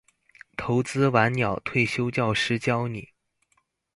[0.57, 3.09] 投資晚鳥退休教師教你